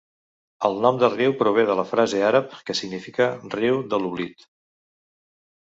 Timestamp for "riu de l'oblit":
3.59-4.51